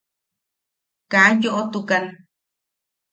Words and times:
Kaa 1.11 1.31
yoʼotukan. 1.41 2.05